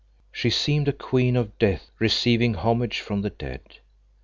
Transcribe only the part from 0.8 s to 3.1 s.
a Queen of Death receiving homage